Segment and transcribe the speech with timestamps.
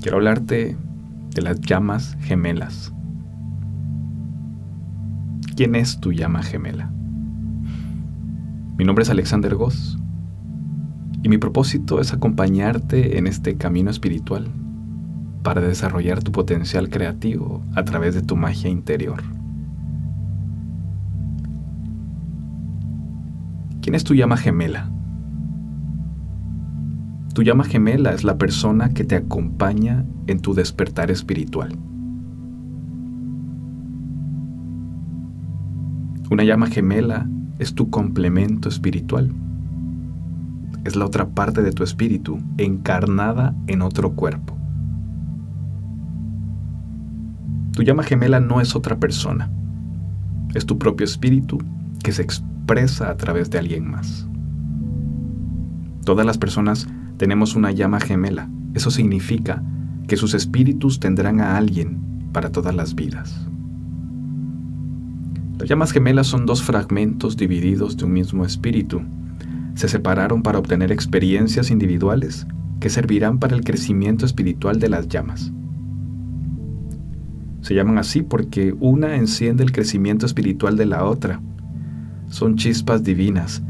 [0.00, 0.76] Quiero hablarte
[1.34, 2.90] de las llamas gemelas.
[5.54, 6.90] ¿Quién es tu llama gemela?
[8.78, 9.98] Mi nombre es Alexander Goss
[11.22, 14.50] y mi propósito es acompañarte en este camino espiritual
[15.42, 19.22] para desarrollar tu potencial creativo a través de tu magia interior.
[23.82, 24.88] ¿Quién es tu llama gemela?
[27.34, 31.76] Tu llama gemela es la persona que te acompaña en tu despertar espiritual.
[36.30, 37.28] Una llama gemela
[37.58, 39.32] es tu complemento espiritual.
[40.84, 44.56] Es la otra parte de tu espíritu encarnada en otro cuerpo.
[47.72, 49.50] Tu llama gemela no es otra persona.
[50.54, 51.58] Es tu propio espíritu
[52.04, 52.51] que se expresa
[53.00, 54.26] a través de alguien más.
[56.04, 58.48] Todas las personas tenemos una llama gemela.
[58.72, 59.62] Eso significa
[60.08, 63.46] que sus espíritus tendrán a alguien para todas las vidas.
[65.58, 69.02] Las llamas gemelas son dos fragmentos divididos de un mismo espíritu.
[69.74, 72.46] Se separaron para obtener experiencias individuales
[72.80, 75.52] que servirán para el crecimiento espiritual de las llamas.
[77.60, 81.40] Se llaman así porque una enciende el crecimiento espiritual de la otra.
[82.32, 83.62] Son chispas divinas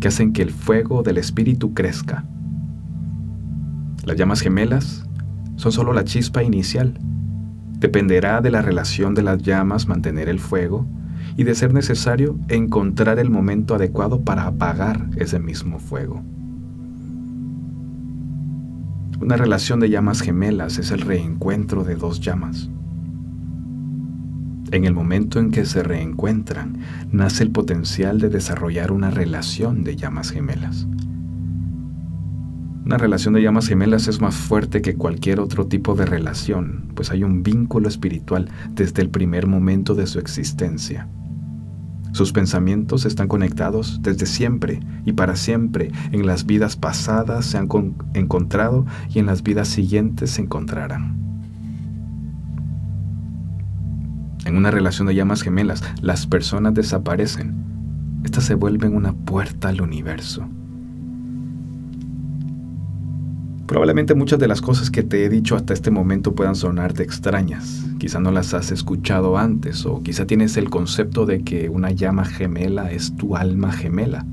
[0.00, 2.24] que hacen que el fuego del espíritu crezca.
[4.04, 5.06] Las llamas gemelas
[5.54, 6.98] son solo la chispa inicial.
[7.78, 10.88] Dependerá de la relación de las llamas mantener el fuego
[11.36, 16.20] y de ser necesario encontrar el momento adecuado para apagar ese mismo fuego.
[19.20, 22.68] Una relación de llamas gemelas es el reencuentro de dos llamas.
[24.70, 26.78] En el momento en que se reencuentran,
[27.12, 30.86] nace el potencial de desarrollar una relación de llamas gemelas.
[32.84, 37.10] Una relación de llamas gemelas es más fuerte que cualquier otro tipo de relación, pues
[37.10, 41.08] hay un vínculo espiritual desde el primer momento de su existencia.
[42.12, 45.90] Sus pensamientos están conectados desde siempre y para siempre.
[46.12, 47.68] En las vidas pasadas se han
[48.14, 51.33] encontrado y en las vidas siguientes se encontrarán.
[54.56, 57.54] Una relación de llamas gemelas, las personas desaparecen.
[58.24, 60.46] Estas se vuelven una puerta al universo.
[63.66, 67.84] Probablemente muchas de las cosas que te he dicho hasta este momento puedan sonarte extrañas.
[67.98, 72.24] Quizá no las has escuchado antes o quizá tienes el concepto de que una llama
[72.24, 74.24] gemela es tu alma gemela.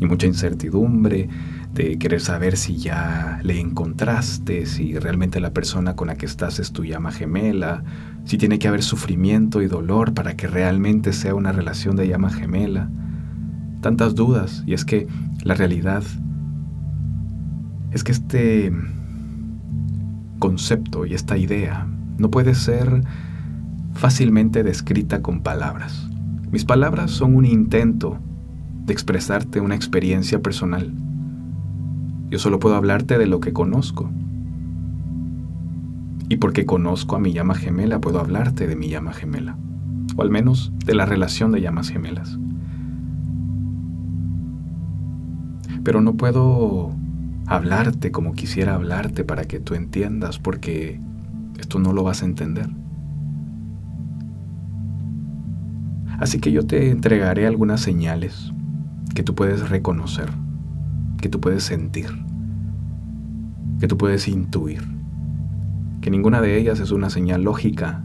[0.00, 1.28] Y mucha incertidumbre
[1.76, 6.58] de querer saber si ya le encontraste, si realmente la persona con la que estás
[6.58, 7.84] es tu llama gemela,
[8.24, 12.30] si tiene que haber sufrimiento y dolor para que realmente sea una relación de llama
[12.30, 12.90] gemela.
[13.82, 15.06] Tantas dudas y es que
[15.44, 16.02] la realidad
[17.92, 18.72] es que este
[20.38, 21.86] concepto y esta idea
[22.16, 23.02] no puede ser
[23.92, 26.08] fácilmente descrita con palabras.
[26.50, 28.18] Mis palabras son un intento
[28.86, 31.05] de expresarte una experiencia personal.
[32.30, 34.10] Yo solo puedo hablarte de lo que conozco.
[36.28, 39.56] Y porque conozco a mi llama gemela, puedo hablarte de mi llama gemela.
[40.16, 42.38] O al menos de la relación de llamas gemelas.
[45.84, 46.92] Pero no puedo
[47.46, 51.00] hablarte como quisiera hablarte para que tú entiendas, porque
[51.58, 52.68] esto no lo vas a entender.
[56.18, 58.52] Así que yo te entregaré algunas señales
[59.14, 60.30] que tú puedes reconocer,
[61.26, 62.06] que tú puedes sentir,
[63.80, 64.80] que tú puedes intuir,
[66.00, 68.04] que ninguna de ellas es una señal lógica,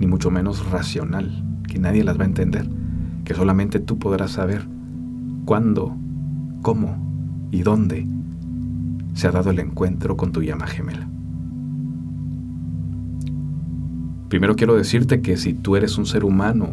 [0.00, 2.68] ni mucho menos racional, que nadie las va a entender,
[3.22, 4.66] que solamente tú podrás saber
[5.44, 5.96] cuándo,
[6.60, 8.08] cómo y dónde
[9.14, 11.08] se ha dado el encuentro con tu llama gemela.
[14.28, 16.70] Primero quiero decirte que si tú eres un ser humano,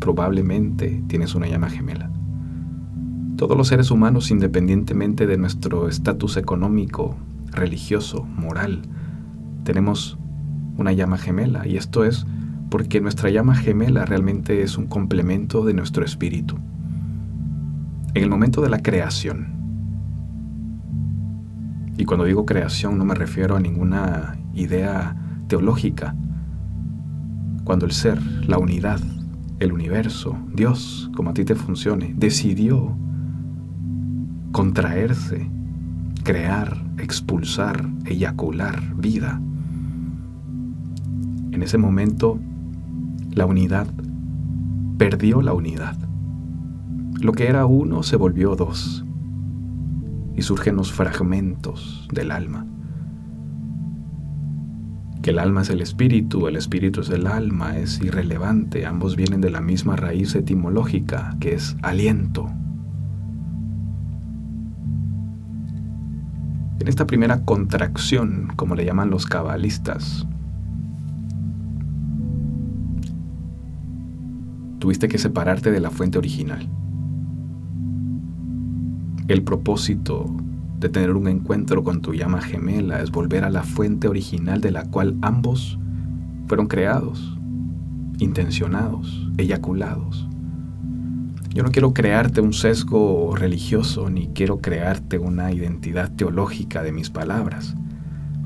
[0.00, 2.09] probablemente tienes una llama gemela.
[3.40, 7.16] Todos los seres humanos, independientemente de nuestro estatus económico,
[7.50, 8.82] religioso, moral,
[9.64, 10.18] tenemos
[10.76, 12.26] una llama gemela y esto es
[12.68, 16.58] porque nuestra llama gemela realmente es un complemento de nuestro espíritu.
[18.12, 19.54] En el momento de la creación,
[21.96, 25.16] y cuando digo creación no me refiero a ninguna idea
[25.48, 26.14] teológica.
[27.64, 29.00] Cuando el ser, la unidad,
[29.60, 32.98] el universo, Dios, como a ti te funcione, decidió
[34.52, 35.48] contraerse,
[36.24, 39.40] crear, expulsar, eyacular vida.
[41.52, 42.38] En ese momento,
[43.32, 43.86] la unidad
[44.98, 45.96] perdió la unidad.
[47.20, 49.04] lo que era uno se volvió dos
[50.34, 52.66] y surgen los fragmentos del alma.
[55.20, 59.42] Que el alma es el espíritu, el espíritu es el alma, es irrelevante, ambos vienen
[59.42, 62.50] de la misma raíz etimológica, que es aliento.
[66.80, 70.26] En esta primera contracción, como le llaman los cabalistas,
[74.78, 76.66] tuviste que separarte de la fuente original.
[79.28, 80.24] El propósito
[80.78, 84.70] de tener un encuentro con tu llama gemela es volver a la fuente original de
[84.70, 85.78] la cual ambos
[86.46, 87.38] fueron creados,
[88.18, 90.26] intencionados, eyaculados.
[91.52, 97.10] Yo no quiero crearte un sesgo religioso ni quiero crearte una identidad teológica de mis
[97.10, 97.74] palabras.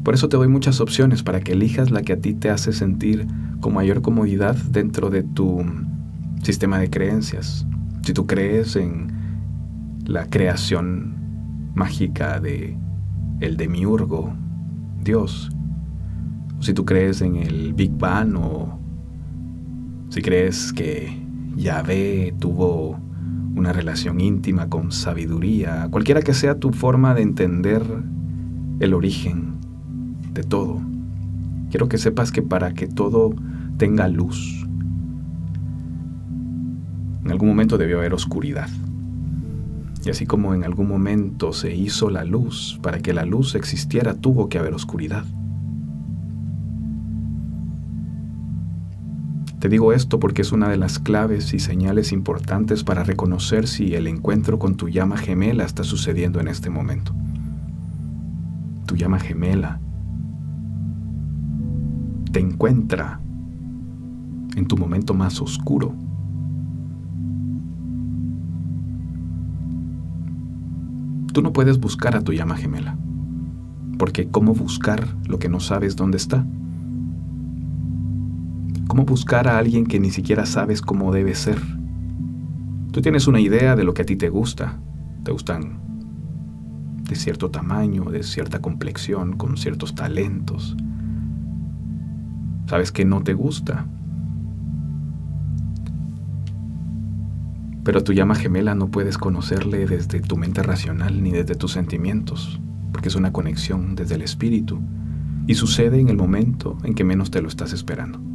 [0.03, 2.73] Por eso te doy muchas opciones para que elijas la que a ti te hace
[2.73, 3.27] sentir
[3.61, 5.63] con mayor comodidad dentro de tu
[6.43, 7.67] sistema de creencias.
[8.03, 9.13] Si tú crees en
[10.07, 11.15] la creación
[11.75, 12.77] mágica de
[13.41, 14.33] el demiurgo,
[15.03, 15.51] Dios.
[16.59, 18.79] O si tú crees en el Big Bang o
[20.09, 21.24] si crees que
[21.57, 22.99] Yahvé tuvo
[23.57, 27.83] una relación íntima con sabiduría, cualquiera que sea tu forma de entender
[28.81, 29.55] el origen
[30.33, 30.81] de todo.
[31.71, 33.35] Quiero que sepas que para que todo
[33.77, 34.67] tenga luz,
[37.25, 38.69] en algún momento debió haber oscuridad.
[40.05, 44.15] Y así como en algún momento se hizo la luz, para que la luz existiera
[44.15, 45.25] tuvo que haber oscuridad.
[49.65, 53.95] Te digo esto porque es una de las claves y señales importantes para reconocer si
[53.95, 57.15] el encuentro con tu llama gemela está sucediendo en este momento.
[58.85, 59.81] Tu llama gemela
[62.31, 63.23] te encuentra
[64.55, 65.95] en tu momento más oscuro
[71.33, 72.99] Tú no puedes buscar a tu llama gemela,
[73.99, 76.45] porque ¿cómo buscar lo que no sabes dónde está?
[78.95, 81.61] ¿Cómo buscar a alguien que ni siquiera sabes cómo debe ser?
[82.93, 84.79] Tú tienes una idea de lo que a ti te gusta.
[85.25, 85.81] Te gustan
[87.03, 90.77] de cierto tamaño, de cierta complexión, con ciertos talentos.
[92.69, 93.85] Sabes que no te gusta,
[97.83, 102.61] Pero tu llama gemela no puedes conocerle desde tu mente racional ni desde tus sentimientos,
[102.93, 104.79] porque es una conexión desde el espíritu
[105.49, 108.34] y sucede en el momento en que menos te lo estás esperando.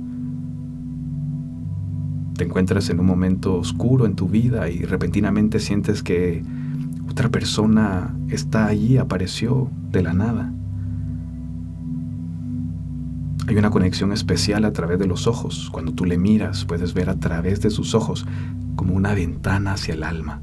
[2.39, 6.41] Te encuentras en un momento oscuro en tu vida y repentinamente sientes que
[7.11, 10.49] otra persona está allí, apareció de la nada.
[13.45, 15.69] Hay una conexión especial a través de los ojos.
[15.69, 18.25] Cuando tú le miras, puedes ver a través de sus ojos
[18.77, 20.41] como una ventana hacia el alma.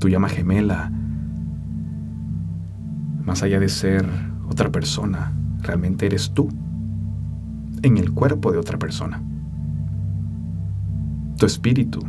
[0.00, 0.90] Tu llama gemela,
[3.24, 4.04] más allá de ser
[4.48, 6.48] otra persona, realmente eres tú
[7.82, 9.22] en el cuerpo de otra persona.
[11.38, 12.00] Tu espíritu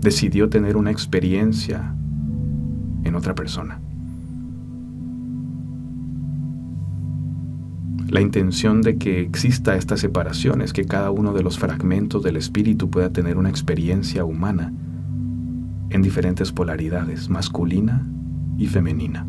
[0.00, 1.94] decidió tener una experiencia
[3.04, 3.80] en otra persona.
[8.08, 12.36] La intención de que exista esta separación es que cada uno de los fragmentos del
[12.36, 14.72] espíritu pueda tener una experiencia humana
[15.90, 18.06] en diferentes polaridades, masculina
[18.58, 19.26] y femenina.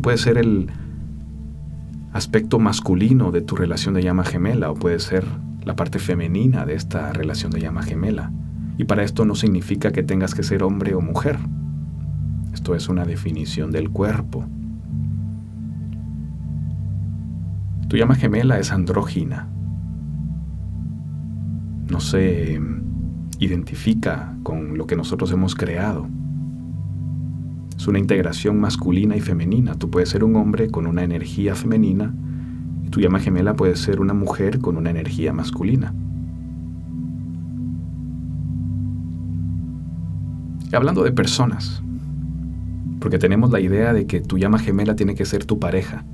[0.00, 0.70] Tú puedes ser el
[2.14, 5.26] aspecto masculino de tu relación de llama gemela o puedes ser
[5.62, 8.32] la parte femenina de esta relación de llama gemela.
[8.78, 11.38] Y para esto no significa que tengas que ser hombre o mujer.
[12.54, 14.46] Esto es una definición del cuerpo.
[17.90, 19.50] Tu llama gemela es andrógina.
[21.90, 22.58] No se
[23.38, 26.08] identifica con lo que nosotros hemos creado.
[27.80, 29.74] Es una integración masculina y femenina.
[29.74, 32.14] Tú puedes ser un hombre con una energía femenina
[32.84, 35.94] y tu llama gemela puede ser una mujer con una energía masculina.
[40.74, 41.82] Hablando de personas,
[43.00, 46.04] porque tenemos la idea de que tu llama gemela tiene que ser tu pareja.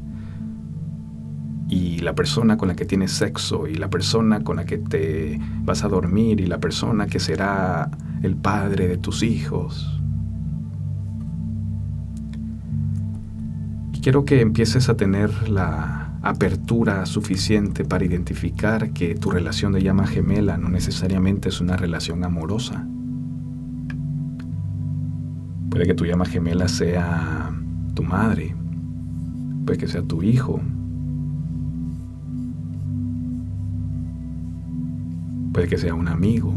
[1.68, 5.40] Y la persona con la que tienes sexo, y la persona con la que te
[5.64, 7.90] vas a dormir, y la persona que será
[8.22, 9.95] el padre de tus hijos.
[14.06, 20.06] quiero que empieces a tener la apertura suficiente para identificar que tu relación de llama
[20.06, 22.86] gemela no necesariamente es una relación amorosa.
[25.70, 27.50] Puede que tu llama gemela sea
[27.94, 28.54] tu madre,
[29.66, 30.60] puede que sea tu hijo,
[35.52, 36.54] puede que sea un amigo,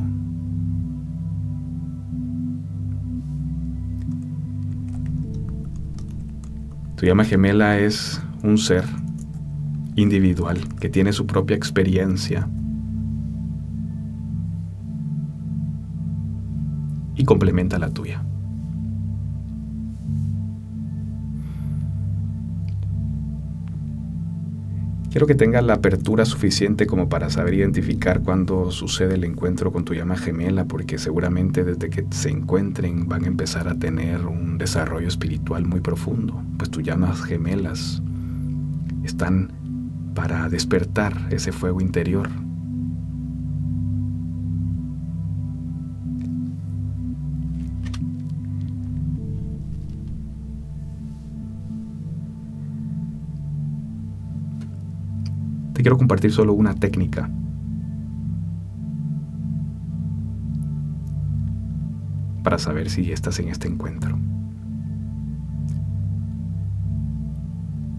[7.00, 8.84] Tu llama gemela es un ser
[9.96, 12.50] individual que tiene su propia experiencia
[17.16, 18.29] y complementa la tuya.
[25.12, 29.84] Quiero que tengas la apertura suficiente como para saber identificar cuándo sucede el encuentro con
[29.84, 34.60] tu llama gemela, porque seguramente desde que se encuentren van a empezar a tener un
[34.60, 38.04] desarrollo espiritual muy profundo, pues tus llamas gemelas
[39.04, 39.52] están
[40.14, 42.30] para despertar ese fuego interior
[55.80, 57.32] Te quiero compartir solo una técnica.
[62.44, 64.20] para saber si estás en este encuentro.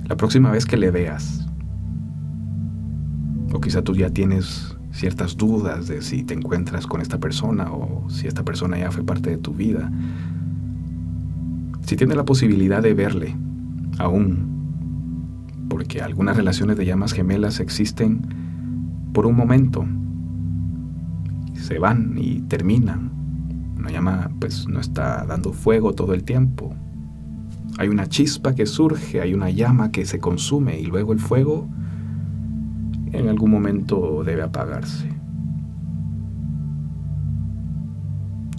[0.07, 1.49] La próxima vez que le veas,
[3.51, 8.11] o quizá tú ya tienes ciertas dudas de si te encuentras con esta persona o
[8.11, 9.91] si esta persona ya fue parte de tu vida,
[11.87, 13.35] si tienes la posibilidad de verle
[13.99, 14.50] aún
[15.91, 18.21] porque algunas relaciones de llamas gemelas existen
[19.13, 19.85] por un momento,
[21.55, 23.11] se van y terminan.
[23.77, 26.77] Una llama pues no está dando fuego todo el tiempo.
[27.77, 31.69] Hay una chispa que surge, hay una llama que se consume y luego el fuego
[33.11, 35.09] en algún momento debe apagarse.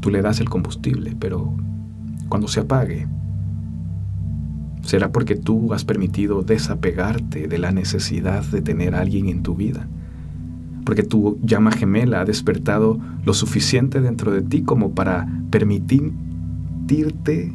[0.02, 1.56] Tú le das el combustible, pero
[2.28, 3.08] cuando se apague,
[4.84, 9.56] será porque tú has permitido desapegarte de la necesidad de tener a alguien en tu
[9.56, 9.88] vida.
[10.86, 17.54] Porque tu llama gemela ha despertado lo suficiente dentro de ti como para permitirte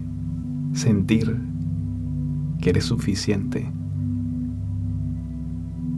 [0.72, 1.36] sentir
[2.60, 3.70] que eres suficiente.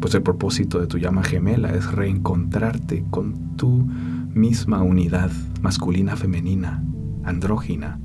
[0.00, 3.86] Pues el propósito de tu llama gemela es reencontrarte con tu
[4.32, 5.30] misma unidad
[5.60, 6.82] masculina, femenina,
[7.24, 7.98] andrógina,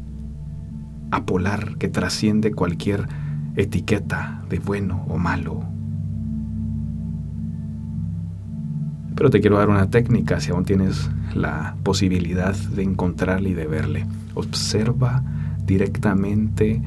[1.16, 3.08] apolar que trasciende cualquier
[3.56, 5.64] etiqueta de bueno o malo.
[9.16, 13.68] Pero te quiero dar una técnica si aún tienes la posibilidad de encontrarle y de
[13.68, 14.06] verle.
[14.34, 15.24] Observa
[15.66, 16.82] directamente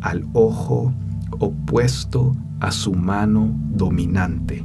[0.00, 0.92] al ojo
[1.38, 4.64] opuesto a su mano dominante.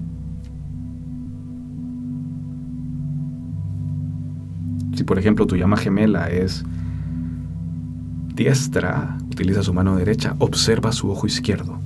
[4.95, 6.65] Si por ejemplo tu llama gemela es
[8.35, 11.79] diestra, utiliza su mano derecha, observa su ojo izquierdo.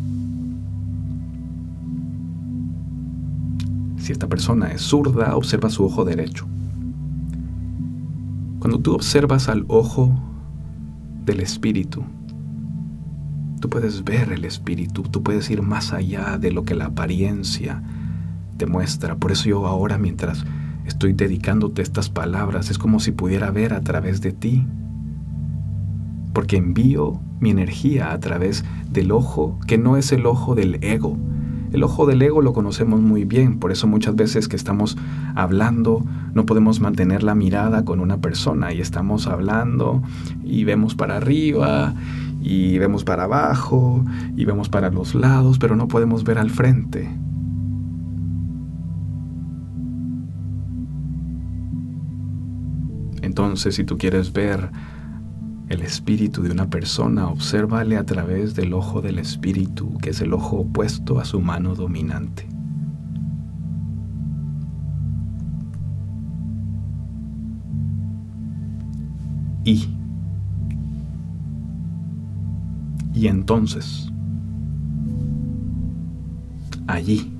[3.97, 6.47] Si esta persona es zurda, observa su ojo derecho.
[8.59, 10.17] Cuando tú observas al ojo
[11.25, 12.03] del espíritu,
[13.59, 17.83] tú puedes ver el espíritu, tú puedes ir más allá de lo que la apariencia
[18.57, 19.15] te muestra.
[19.17, 20.45] Por eso yo ahora, mientras
[20.85, 24.65] estoy dedicándote estas palabras, es como si pudiera ver a través de ti
[26.37, 31.17] porque envío mi energía a través del ojo, que no es el ojo del ego.
[31.71, 34.99] El ojo del ego lo conocemos muy bien, por eso muchas veces que estamos
[35.33, 40.03] hablando no podemos mantener la mirada con una persona y estamos hablando
[40.43, 41.95] y vemos para arriba
[42.39, 47.09] y vemos para abajo y vemos para los lados, pero no podemos ver al frente.
[53.23, 54.69] Entonces, si tú quieres ver
[55.69, 60.33] el espíritu de una persona, obsérvale a través del ojo del espíritu, que es el
[60.33, 62.47] ojo opuesto a su mano dominante.
[69.65, 69.89] Y,
[73.13, 74.09] y entonces,
[76.87, 77.36] allí,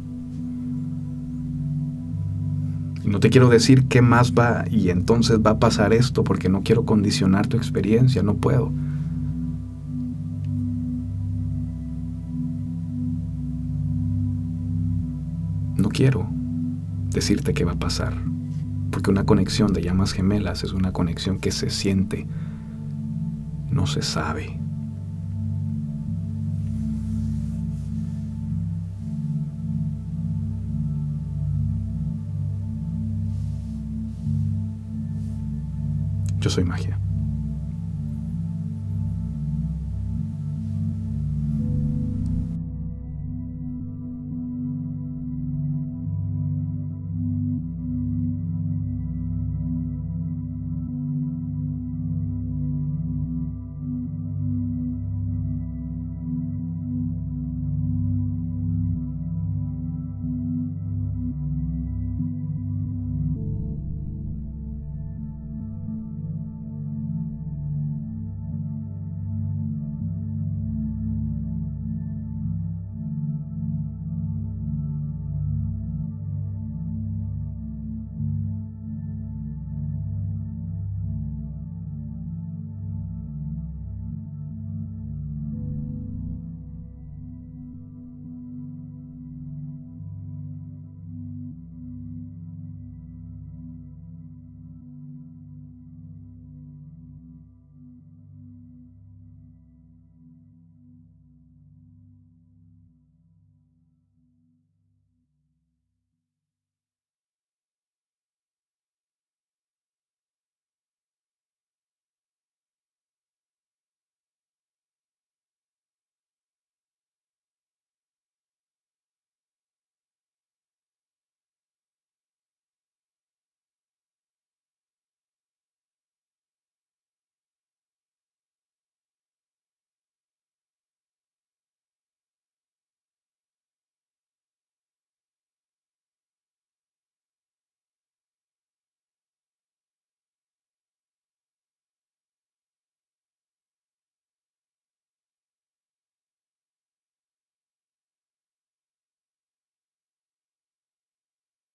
[3.08, 6.62] no te quiero decir qué más va y entonces va a pasar esto porque no
[6.62, 8.70] quiero condicionar tu experiencia, no puedo.
[15.78, 16.28] No quiero
[17.10, 18.14] decirte qué va a pasar,
[18.92, 22.28] porque una conexión de llamas gemelas es una conexión que se siente,
[23.70, 24.60] no se sabe.
[36.42, 37.00] Yo soy magia.